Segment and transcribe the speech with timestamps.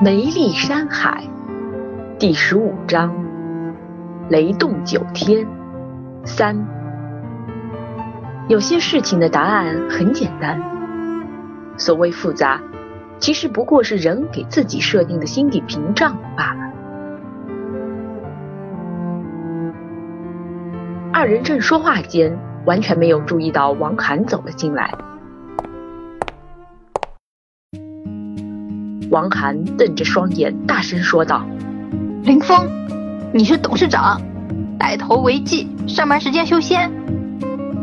[0.00, 1.24] 梅丽山海
[2.20, 3.12] 第十五章：
[4.28, 5.44] 雷动九天
[6.24, 6.56] 三。
[8.46, 10.62] 有些事情的答案很简单，
[11.76, 12.60] 所谓复杂，
[13.18, 16.60] 其实不过是人给自己设定的心理屏障罢了。
[21.12, 24.94] 二人正说话间，完全没有注意到王涵走了进来。
[29.10, 31.42] 王涵瞪着双眼，大声说道
[32.24, 32.68] ：“林峰，
[33.32, 34.20] 你是董事长，
[34.78, 36.90] 带头违纪，上班时间修仙。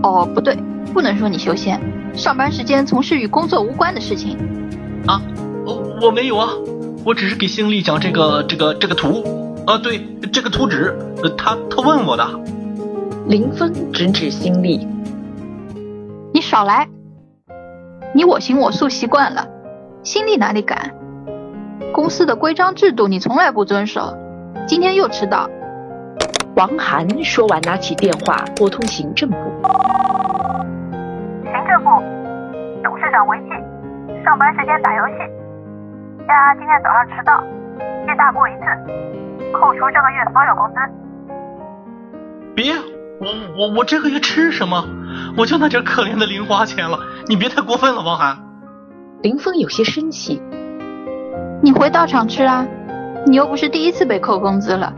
[0.04, 0.56] 哦，不对，
[0.94, 1.82] 不能说你修仙，
[2.14, 4.38] 上班时间从事与工作无关的事情。
[5.08, 5.20] 啊，
[5.66, 6.50] 我我没有啊，
[7.04, 9.24] 我只是给星力讲这个这个这个图。
[9.66, 10.00] 啊，对，
[10.32, 10.96] 这个图纸，
[11.36, 12.28] 他他问我的。”
[13.28, 14.88] 林峰指指星力
[16.32, 16.88] ：“你少来，
[18.14, 19.48] 你我行我素习惯了，
[20.04, 20.94] 心力哪里敢？”
[21.96, 24.18] 公司的规章制度你从来不遵守，
[24.68, 25.50] 今天又迟到。
[26.58, 29.38] 王涵说完，拿起电话拨通行政部。
[31.46, 31.90] 行政部，
[32.84, 33.52] 董事长违纪，
[34.26, 35.14] 上班时间打游戏，
[36.28, 37.42] 加今天早上迟到，
[38.06, 38.66] 记大过一次，
[39.54, 40.76] 扣除这个月所有工资。
[42.54, 42.74] 别，
[43.22, 43.28] 我
[43.58, 44.84] 我我这个月吃什么？
[45.38, 48.36] 我就那点可怜的零花钱了，你别太过分了，王涵。
[49.22, 50.42] 林峰有些生气。
[51.66, 52.64] 你回道场吃啊！
[53.26, 54.94] 你又不是第一次被扣工资了，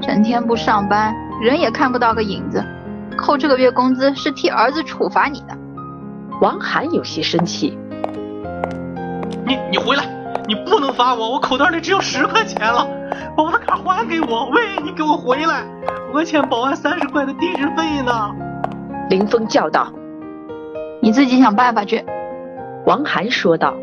[0.00, 2.64] 整天不上班，人也看不到个影子，
[3.18, 5.54] 扣这个月工资是替儿子处罚你的。
[6.40, 7.76] 王涵有些生气。
[9.44, 10.04] 你你回来，
[10.48, 12.88] 你不能罚我，我口袋里只有十块钱了，
[13.36, 14.46] 把我的卡还给我！
[14.46, 15.66] 喂，你给我回来，
[16.14, 18.34] 我欠保安三十块的地址费呢！
[19.10, 19.92] 林峰叫道。
[21.02, 22.02] 你自己想办法去。
[22.86, 23.74] 王涵说道。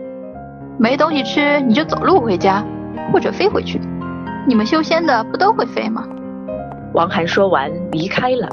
[0.79, 2.65] 没东西吃，你就走路回家，
[3.11, 3.79] 或者飞回去。
[4.47, 6.07] 你们修仙的不都会飞吗？
[6.93, 8.49] 王涵说完离开了。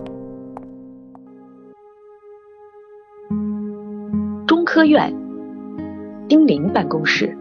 [4.47, 5.13] 中科院，
[6.29, 7.37] 丁玲办公室，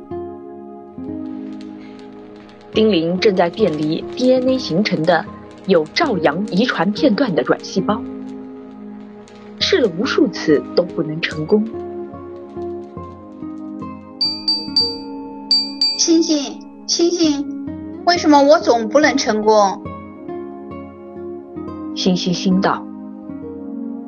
[2.72, 5.24] 丁玲正在辨离 DNA 形成的
[5.68, 8.02] 有赵阳遗传片段的卵细胞，
[9.60, 11.64] 试了无数次都不能成功。
[16.00, 17.46] 星星，星星，
[18.06, 19.84] 为什么我总不能成功？
[21.94, 22.82] 星星心道：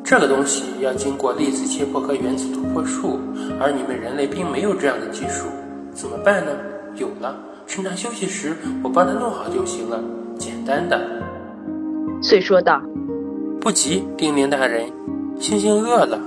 [0.02, 3.20] 这个东西要经过粒子切破和原子突破术，
[3.60, 5.48] 而你们人类并没有这样的技术，
[5.92, 6.52] 怎么办呢？
[6.96, 7.36] 有了，
[7.68, 10.02] 趁他休息时，我帮他弄好就行了，
[10.38, 10.98] 简单的。
[12.22, 12.82] 遂说道：
[13.60, 14.90] 不急，丁玲大人，
[15.38, 16.18] 星星饿了。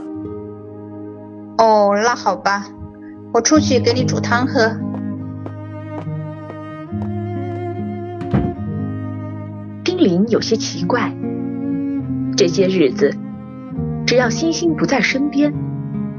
[1.56, 2.66] 哦，那好吧，
[3.32, 4.70] 我出去给你煮汤喝。
[10.04, 11.10] 林有些奇怪，
[12.36, 13.10] 这些日子，
[14.06, 15.54] 只要星星不在身边，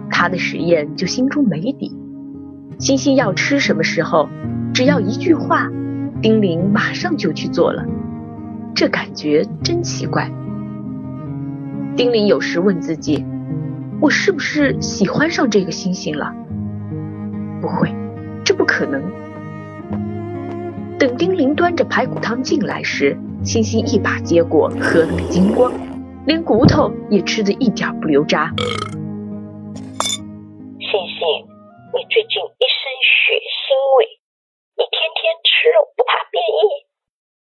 [0.09, 1.95] 他的实验就心中没底。
[2.79, 4.27] 星星要吃什么时候，
[4.73, 5.69] 只要一句话，
[6.19, 7.85] 丁玲马上就去做了。
[8.73, 10.31] 这感觉真奇怪。
[11.95, 13.23] 丁玲有时问自己：
[14.01, 16.33] 我是不是喜欢上这个星星了？
[17.61, 17.93] 不会，
[18.43, 19.03] 这不可能。
[20.97, 25.71] 等丁玲端着排骨汤进来时，星星一把接过，喝了个精光，
[26.25, 28.49] 连骨头也吃得一点不留渣。
[30.81, 31.45] 星星，
[31.93, 34.17] 你最近一身血腥味，
[34.73, 36.89] 你天天吃肉不怕变异？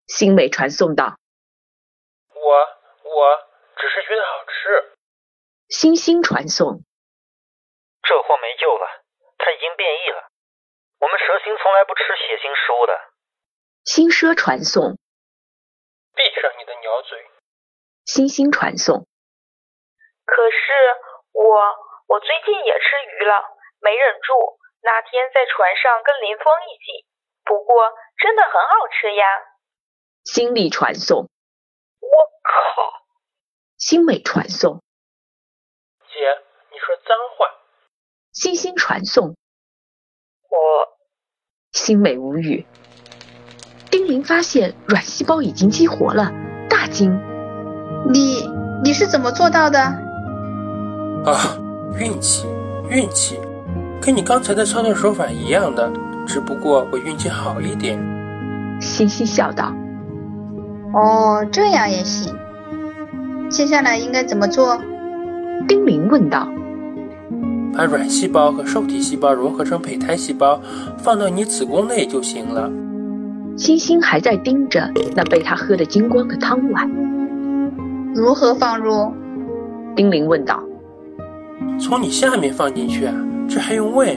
[0.09, 1.15] 星美传送道。
[2.35, 3.39] 我我
[3.79, 4.99] 只是觉得好吃。
[5.69, 6.83] 星星传送。
[8.03, 9.05] 这货没救了，
[9.39, 10.27] 他已经变异了。
[10.99, 12.93] 我们蛇星从来不吃血腥食物的。
[13.85, 14.99] 星奢传送。
[16.15, 17.19] 闭上你的鸟嘴！
[18.05, 19.07] 星星传送。
[20.25, 20.57] 可是
[21.33, 21.43] 我
[22.09, 22.87] 我最近也吃
[23.19, 27.07] 鱼了，没忍住，那天在船上跟林峰一起，
[27.45, 29.25] 不过真的很好吃呀。
[30.25, 31.29] 心力传送。
[32.01, 32.09] 我
[32.43, 33.05] 靠！
[33.77, 34.83] 星美传送。
[36.09, 37.51] 姐，你说脏话。
[38.33, 39.35] 星星传送。
[40.49, 40.97] 我。
[41.73, 42.67] 星美无语。
[44.05, 46.31] 丁玲发现卵细胞已经激活了，
[46.69, 47.19] 大惊
[48.13, 48.47] ：“你
[48.85, 49.81] 你是怎么做到的？”
[51.25, 51.57] 啊，
[51.99, 52.47] 运气，
[52.91, 53.39] 运气，
[54.03, 55.91] 跟你刚才的操作手法一样的，
[56.27, 57.99] 只不过我运气好一点。
[58.79, 59.73] 欣欣笑道
[60.93, 62.37] ：“哦，这样也行。
[63.49, 64.79] 接下来应该怎么做？”
[65.67, 66.47] 丁玲问道。
[67.75, 70.61] 把卵细胞和受体细胞融合成胚胎细胞，
[70.99, 72.71] 放到你子宫内就行了。
[73.57, 76.91] 星星还在盯着那被他喝得精光的汤碗。
[78.15, 79.13] 如何放入？
[79.95, 80.63] 丁玲问道。
[81.79, 83.15] 从你下面放进去啊，
[83.49, 84.09] 这还用问？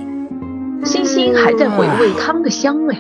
[0.83, 2.95] 星星还在回味汤的香味。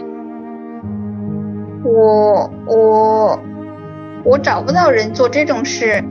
[1.83, 3.39] 我我
[4.23, 6.03] 我找不到人做这种事。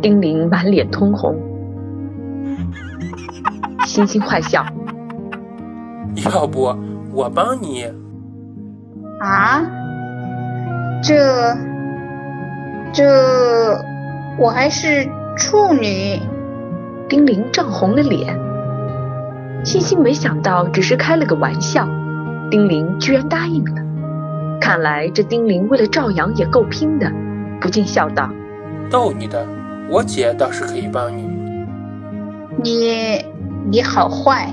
[0.00, 1.36] 丁玲满脸通红。
[3.86, 4.64] 星星坏笑。
[6.32, 6.74] 要不
[7.12, 7.86] 我帮你？
[9.20, 9.62] 啊？
[11.02, 11.56] 这
[12.92, 13.04] 这
[14.38, 15.06] 我还是
[15.36, 16.18] 处女。
[17.08, 18.38] 丁玲涨红了脸。
[19.64, 21.86] 欣欣没想到只是开了个玩笑，
[22.50, 23.82] 丁玲居然答应了。
[24.60, 27.10] 看来这丁玲为了赵阳也够拼的，
[27.60, 28.30] 不禁笑道
[28.90, 29.46] ：“逗你的，
[29.90, 31.28] 我姐倒是可以帮你。”
[32.62, 33.22] 你
[33.70, 34.48] 你好坏！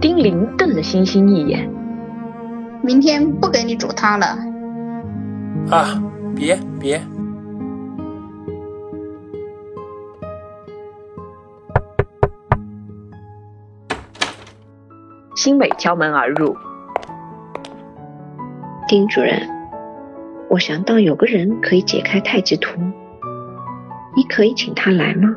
[0.00, 1.70] 丁玲瞪了欣欣一眼。
[2.84, 4.26] 明天不给你煮汤了。
[5.70, 6.02] 啊，
[6.36, 7.00] 别别！
[15.34, 16.54] 新美敲门而入。
[18.86, 19.48] 丁主任，
[20.50, 22.78] 我想到有个人可以解开太极图，
[24.14, 25.34] 你可以请他来吗？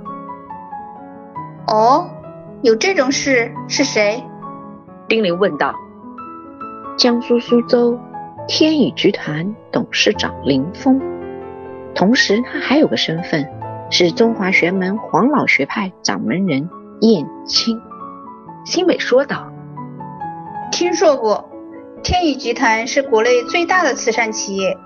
[1.67, 2.09] 哦，
[2.61, 3.49] 有这种事？
[3.69, 4.21] 是谁？
[5.07, 5.73] 丁玲问道。
[6.97, 7.99] 江苏苏州
[8.47, 10.99] 天宇集团董事长林峰，
[11.93, 13.47] 同时他还有个身份
[13.91, 16.67] 是中华玄门黄老学派掌门人
[17.01, 17.79] 燕青。
[18.65, 19.47] 新美说道。
[20.71, 21.47] 听说过。
[22.03, 24.77] 天宇集团是国内最大的慈善企业，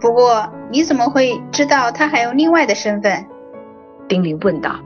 [0.00, 3.24] 不过你怎么会知道他还有另外的身份？
[4.08, 4.76] 丁玲问道。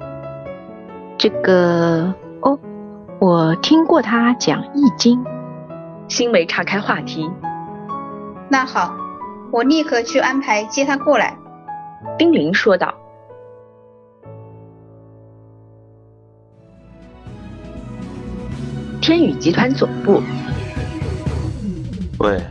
[1.16, 2.58] 这个哦，
[3.20, 5.24] 我听过他讲易经。
[6.10, 7.30] 新梅岔开话题。
[8.48, 8.92] 那好，
[9.52, 11.38] 我立刻去安排接他过来。
[12.18, 12.92] 丁玲说道。
[19.00, 20.20] 天宇集团总部。
[22.18, 22.42] 喂，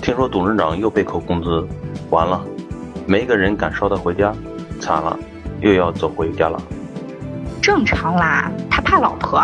[0.00, 1.68] 听说董事长又被扣工资，
[2.08, 2.42] 完了，
[3.06, 4.34] 没个人敢捎他回家，
[4.80, 5.16] 惨了，
[5.60, 6.58] 又要走回家了。
[7.60, 9.38] 正常啦，他怕老婆。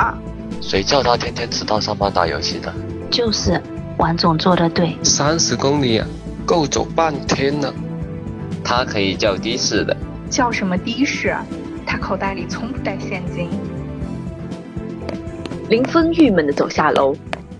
[0.62, 2.72] 谁叫他天天迟到上班打游戏的？
[3.10, 3.60] 就是，
[3.98, 4.96] 王总做的对。
[5.02, 6.06] 三十公里啊，
[6.46, 7.74] 够走半天了。
[8.64, 9.96] 他可以叫的士的。
[10.30, 11.44] 叫什么的士啊？
[11.84, 13.50] 他口袋里从不带现金。
[15.68, 17.14] 林峰郁闷的走下楼。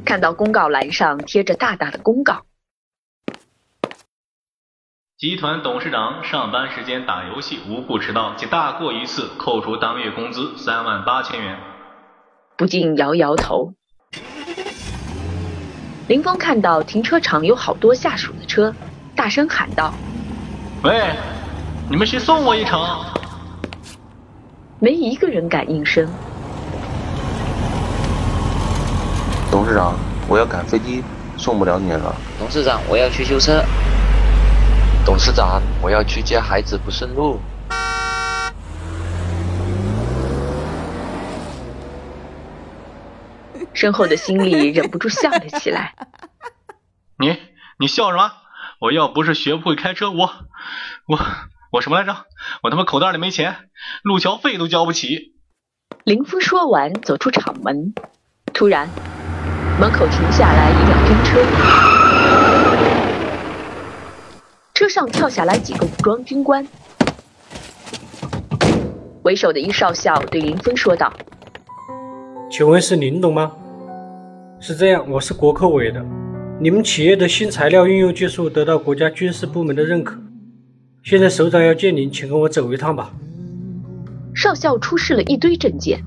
[0.05, 2.43] 看到公告栏上贴着大大的公告：
[5.17, 11.59] 集团董事长上班时间打游戏无故迟到且大过一次，扣除当月工资三万八千元。
[12.57, 13.75] 不禁摇摇头。
[16.09, 18.75] 林峰看到停车场有好多下属的车，
[19.15, 19.95] 大声喊道
[20.83, 21.11] ：“喂，
[21.89, 22.81] 你们谁送我一程？”
[24.81, 26.09] 没一个人敢应声。
[29.51, 29.95] 董事长，
[30.27, 31.05] 我要赶飞机，
[31.37, 32.15] 送不了你了。
[32.39, 33.63] 董事长，我要去修车。
[35.05, 37.39] 董事长，我要去接孩子，不顺路。
[43.81, 45.95] 身后的心里忍不住笑了起来。
[47.19, 47.39] 你
[47.79, 48.31] 你笑什么？
[48.79, 50.31] 我要不是学不会开车，我
[51.07, 51.19] 我
[51.73, 52.27] 我什么来着？
[52.63, 53.57] 我他妈口袋里没钱，
[54.03, 55.33] 路桥费都交不起。
[56.05, 57.95] 林峰说完，走出厂门，
[58.53, 58.87] 突然。
[59.81, 61.43] 门口停下来一辆军车，
[64.75, 66.69] 车上跳下来几个武装军官。
[69.23, 71.11] 为首的一少校对林峰说道
[72.53, 73.57] ：“请问是林董吗？
[74.63, 76.05] 是这样，我是国科委的。
[76.59, 80.19] 你们企业的新材料运用技术得到国家军事部门的认可，
[81.03, 83.11] 现在首长要见您，请跟我走一趟吧。”
[84.37, 86.05] 少校出示了一堆证件。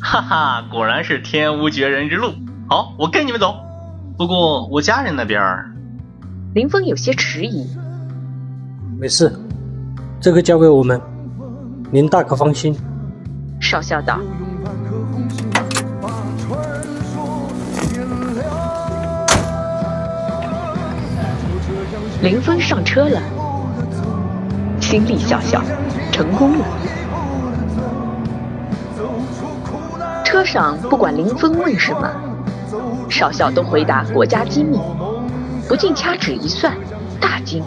[0.00, 2.32] 哈哈，果然是天无绝人之路。
[2.68, 3.54] 好，我跟你们走。
[4.16, 5.40] 不过我家人那边……
[6.54, 7.64] 林峰有些迟疑。
[8.98, 9.32] 没事，
[10.20, 11.00] 这个交给我们，
[11.92, 12.76] 您大可放心。
[13.60, 14.18] 少校道。
[22.28, 23.22] 林峰上车了，
[24.82, 25.62] 心里笑笑，
[26.12, 26.64] 成功了。
[30.22, 32.06] 车上不管林峰问什么。
[33.08, 34.78] 少校都回答国家机密，
[35.66, 36.76] 不禁掐指一算，
[37.18, 37.64] 大惊。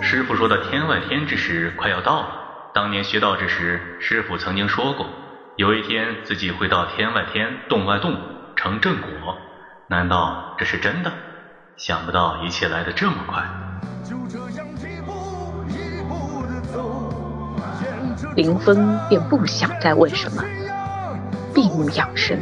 [0.00, 2.26] 师傅说的天外天之时快要到了。
[2.74, 5.06] 当年学道之时，师傅曾经说过，
[5.54, 8.16] 有一天自己会到天外天、洞外洞
[8.56, 9.36] 成正果，
[9.86, 11.12] 难道这是真的？
[11.76, 13.40] 想不到一切来得这么快。
[14.08, 15.12] 就这样一步
[15.68, 17.12] 一步的走
[18.34, 20.42] 林峰便不想再问什么，
[21.54, 22.38] 闭目养神。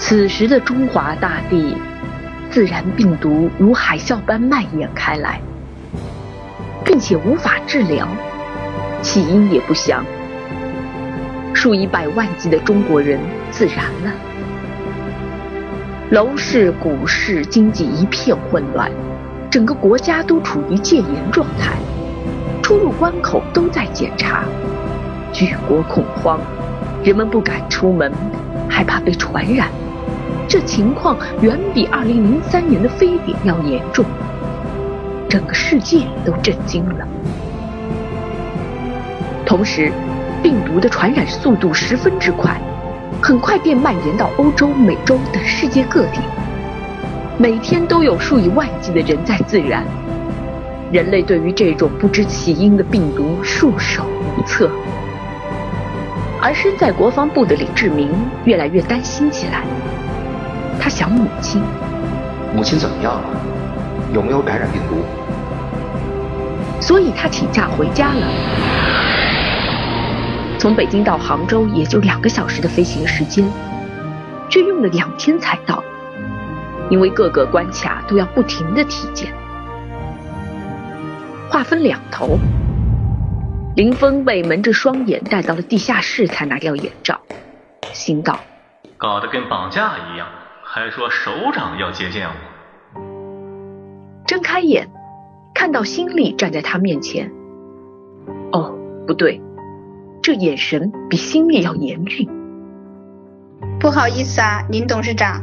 [0.00, 1.76] 此时的中华大地，
[2.50, 5.40] 自然病毒如海啸般蔓延开来。
[6.84, 8.08] 并且无法治疗，
[9.00, 10.04] 起因也不详，
[11.54, 13.18] 数以百万计的中国人
[13.52, 14.33] 自燃了。
[16.10, 18.90] 楼市、股市、经济一片混乱，
[19.50, 21.72] 整个国家都处于戒严状态，
[22.62, 24.44] 出入关口都在检查，
[25.32, 26.38] 举国恐慌，
[27.02, 28.12] 人们不敢出门，
[28.68, 29.68] 害怕被传染。
[30.46, 34.04] 这情况远比2003年的非典要严重。
[35.26, 37.08] 整个世界都震惊了。
[39.46, 39.90] 同时，
[40.42, 42.60] 病毒的传染速度十分之快，
[43.26, 46.20] 很快便蔓延到欧洲、美洲等世界各地。
[47.38, 49.82] 每天都有数以万计的人在自燃。
[50.92, 54.04] 人类对于这种不知起因的病毒束手
[54.36, 54.70] 无策。
[56.38, 58.10] 而身在国防部的李志明
[58.44, 59.62] 越来越担心起来。
[60.78, 61.62] 他想母亲，
[62.54, 63.24] 母亲怎么样了？
[64.12, 64.96] 有没有感染病毒？
[66.78, 68.93] 所以他请假回家了。
[70.64, 73.46] 从北京到杭州也就两个小时的飞行时间，
[74.48, 75.84] 却用了两天才到，
[76.88, 79.30] 因为各个关卡都要不停的体检。
[81.50, 82.38] 话分两头，
[83.76, 87.20] 林峰被蒙着双眼带到了地下室，才拿掉眼罩，
[87.92, 88.40] 心道：
[88.96, 90.26] 搞得跟绑架一样，
[90.64, 92.32] 还说首长要接见我。
[94.26, 94.88] 睁开眼。
[95.54, 97.30] 看到新力站在他面前，
[98.50, 98.74] 哦，
[99.06, 99.40] 不对，
[100.24, 102.26] 这眼神比新力要严峻。
[103.78, 105.42] 不好意思啊，林董事长，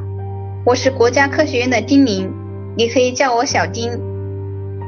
[0.65, 2.33] 我是国家科学院的丁玲，
[2.75, 3.91] 你可以叫我小丁。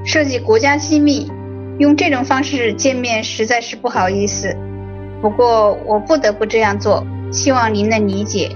[0.03, 1.31] 涉及国家机密，
[1.77, 4.57] 用这种方式见面实在是不好意思，
[5.21, 8.49] 不过我不得不这样做，希望您能理解。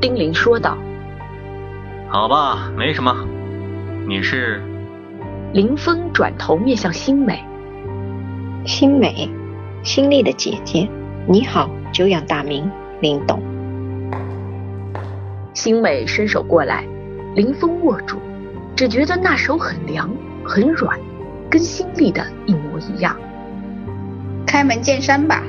[0.00, 0.76] 丁玲说道。
[2.08, 3.14] 好吧，没什么。
[4.08, 4.60] 你是？
[5.52, 7.40] 林峰转头面向新美，
[8.66, 9.30] 新美，
[9.82, 10.86] 新丽的姐姐，
[11.26, 12.70] 你好，久仰大名，
[13.00, 13.40] 林董。
[15.54, 16.84] 新美伸手过来，
[17.34, 18.18] 林峰握住，
[18.76, 20.10] 只觉得那手很凉，
[20.44, 21.00] 很软，
[21.48, 23.16] 跟新丽的一模一样。
[24.46, 25.42] 开门见山吧，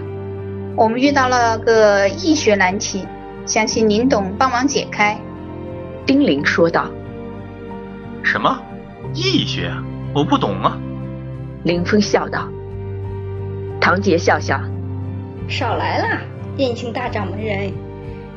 [0.77, 3.05] 我们遇到了个易学难题，
[3.45, 5.19] 想请林董帮忙解开。
[6.05, 6.89] 丁玲说道。
[8.23, 8.57] 什么？
[9.13, 9.69] 易学？
[10.15, 10.79] 我不懂啊，
[11.63, 12.47] 林峰笑道。
[13.81, 14.61] 唐杰笑笑，
[15.49, 16.21] 少来了，
[16.57, 17.73] 燕青大掌门人，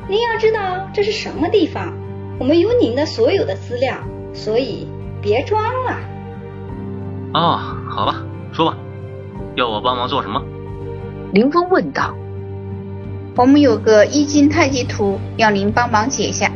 [0.09, 1.93] 您要知道这是什么地方，
[2.39, 3.95] 我们有您的所有的资料，
[4.33, 4.87] 所以
[5.21, 5.99] 别装了。
[7.35, 8.15] 哦，好吧，
[8.51, 8.75] 说吧，
[9.55, 10.41] 要我帮忙做什么？
[11.31, 12.15] 林峰问道。
[13.37, 16.49] 我们有个易经太极图，要您帮忙解下。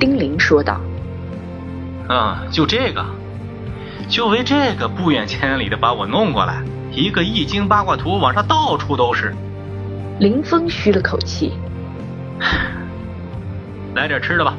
[0.00, 0.80] 丁玲说道。
[2.08, 3.04] 嗯，就这个。
[4.08, 9.32] 就为这个不远千里的把我弄过来，一个易经八卦图，网上到处都是。
[10.18, 11.54] 林峰吁了口气，
[13.94, 14.54] 来点吃的吧。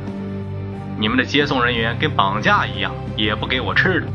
[0.97, 4.07] 你们的接送人员跟绑架一样，也不给我吃的。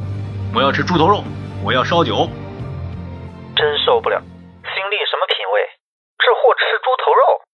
[0.55, 1.23] 我要吃猪头肉，
[1.63, 2.27] 我要烧酒。
[3.55, 5.69] 真受不了，新力什么品味？
[6.17, 7.45] 这货吃猪头肉，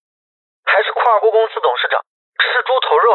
[0.64, 1.98] 还是跨国公司董事长
[2.38, 3.10] 吃猪头肉？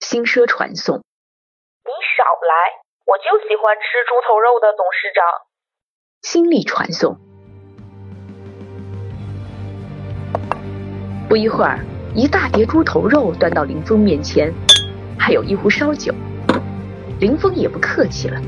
[0.00, 2.82] 新奢传送，你少来。
[3.06, 5.22] 我就喜欢吃猪头肉的董事长。
[6.24, 7.18] 心力传送。
[11.28, 14.50] 不一会儿，一大碟猪头肉端到林峰面前，
[15.18, 16.14] 还有一壶烧酒。
[17.20, 18.40] 林峰也不客气了，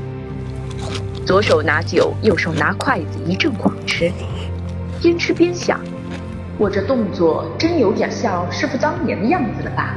[1.23, 4.11] 左手拿酒，右手拿筷子，一阵狂吃。
[4.99, 5.79] 边吃边想：
[6.57, 9.93] 我这动作真有点像师傅当年的样子了吧？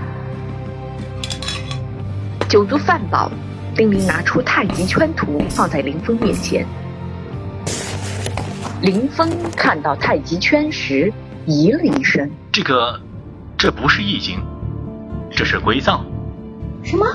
[2.46, 3.32] 酒足饭饱。
[3.74, 6.66] 丁玲拿出太极圈图放在林峰面前。
[8.82, 11.12] 林峰看到太极圈时，
[11.46, 12.98] 咦了一声：“这个，
[13.58, 14.38] 这不是易经，
[15.30, 16.02] 这是归藏。”
[16.82, 17.06] 什么？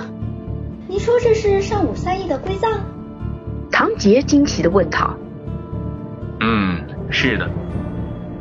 [0.88, 2.72] 你说这是上古三易的归藏？
[3.72, 5.18] 唐杰惊奇的问道。
[6.42, 7.50] 嗯，是的，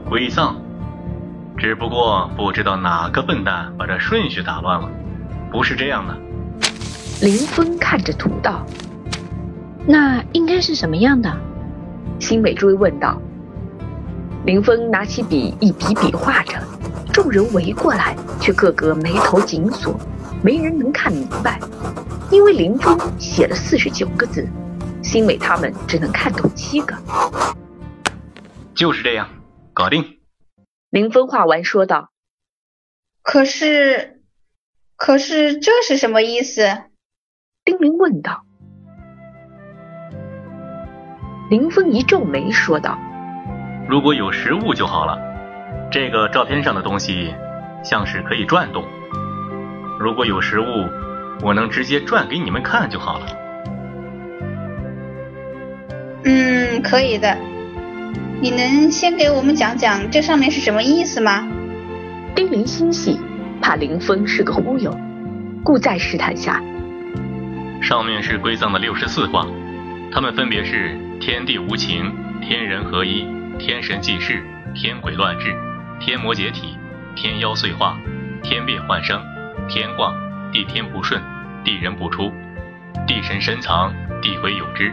[0.07, 0.61] 归藏。
[1.57, 4.91] 只不过不知道哪个笨蛋把这顺序打乱了，
[5.51, 6.15] 不是这样的。
[7.23, 8.67] 林峰看着图道
[9.89, 11.35] ：“那应该是什么样的？
[12.21, 13.21] 新美追问道。
[14.45, 16.63] 林峰拿起笔一笔笔画着，
[17.13, 19.99] 众人围过来，却个个眉头紧锁，
[20.43, 21.59] 没人能看明白，
[22.31, 24.47] 因为林峰写了四十九个字，
[25.03, 26.95] 新美他们只能看懂七个。
[28.75, 29.29] 就是这样，
[29.73, 30.19] 搞定。
[30.91, 32.11] 林峰画完说道。
[33.23, 34.21] 可是，
[34.97, 36.61] 可是这是什么意思？
[37.65, 38.44] 丁玲问道。
[41.51, 42.99] 林峰一皱眉说道。
[43.89, 45.19] 如果有实物就好了。
[45.91, 47.33] 这个照片上的东西
[47.85, 48.83] 像是可以转动。
[50.01, 50.65] 如果有实物，
[51.41, 53.27] 我能直接转给你们看就好了。
[56.25, 57.37] 嗯，可以的。
[58.41, 61.47] 你能先给我们讲讲这上面是什么意思吗？
[62.35, 63.21] 丁玲欣喜，
[63.61, 64.93] 怕林峰是个忽悠，
[65.63, 66.61] 故再试探下。
[67.81, 69.47] 上面是归藏的六十四卦，
[70.11, 73.27] 它们分别是天地无情、天人合一。
[73.57, 74.45] 天神济世，
[74.75, 75.55] 天鬼乱治，
[76.01, 76.77] 天魔解体，
[77.15, 77.97] 天妖碎化，
[78.43, 79.23] 天变幻生，
[79.69, 80.13] 天卦，
[80.53, 81.23] 地天不顺，
[81.63, 82.33] 地人不出，
[83.07, 84.93] 地神深藏，地鬼有之，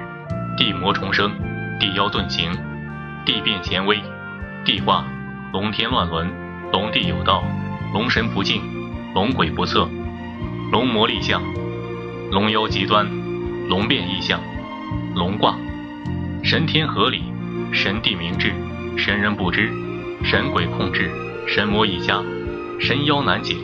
[0.55, 1.31] 地魔重生，
[1.79, 2.51] 地妖遁形，
[3.25, 3.99] 地变乾微，
[4.63, 5.03] 地卦，
[5.51, 6.31] 龙天乱伦，
[6.71, 7.43] 龙地有道，
[7.93, 8.61] 龙神不敬，
[9.15, 9.89] 龙鬼不测，
[10.71, 11.41] 龙魔立象，
[12.29, 13.09] 龙妖极端，
[13.67, 14.39] 龙变异象，
[15.15, 15.57] 龙卦，
[16.51, 17.23] 神天合理。
[17.71, 18.51] 神地明智，
[18.97, 19.71] 神人不知，
[20.21, 21.09] 神鬼控制，
[21.47, 22.21] 神魔一家，
[22.77, 23.55] 神妖难解，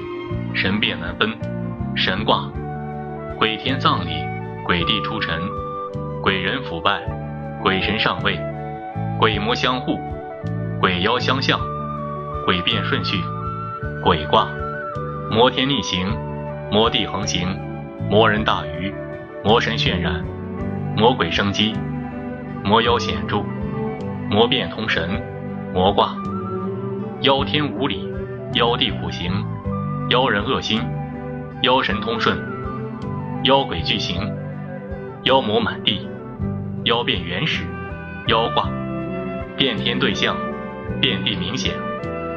[0.56, 1.29] 神变难分，
[1.98, 2.50] 神卦，
[3.38, 4.12] 鬼天葬礼，
[4.63, 5.38] 鬼地出尘，
[6.24, 7.01] 鬼人腐败，
[7.62, 8.39] 鬼神上位，
[9.20, 10.00] 鬼魔相护，
[10.79, 11.60] 鬼妖相向，
[12.46, 13.17] 鬼变顺序，
[14.01, 14.48] 鬼卦，
[15.29, 16.08] 魔天逆行，
[16.72, 17.50] 魔地横行，
[18.10, 18.94] 魔人大鱼，
[19.44, 20.24] 魔神渲染，
[20.96, 21.74] 魔鬼生机，
[22.64, 23.44] 魔妖显著。
[24.30, 25.10] 魔变通神，
[25.74, 26.14] 魔卦，
[27.22, 28.14] 妖天无理，
[28.54, 29.32] 妖地苦行，
[30.10, 30.82] 妖人恶心，
[31.62, 32.38] 妖神通顺，
[33.46, 34.30] 妖鬼俱行，
[35.24, 36.10] 妖魔满地，
[36.84, 37.63] 妖变原始，
[38.28, 38.70] 妖卦，
[39.56, 40.36] 变天对象，
[41.00, 41.74] 变地明显，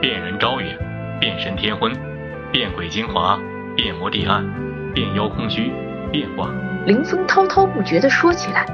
[0.01, 0.79] 变人招远，
[1.19, 1.93] 变神天昏，
[2.53, 3.37] 变鬼精华，
[3.77, 4.45] 变魔地暗，
[4.95, 5.73] 变妖空虚，
[6.13, 6.49] 变卦。
[6.87, 8.65] 林峰滔滔不绝地说起来，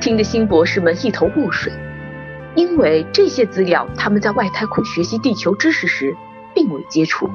[0.00, 1.72] 听得新博士们一头雾水。
[2.54, 6.16] 因为这些资料，他们在外太空学习地球知识时
[6.54, 7.30] 并未接触。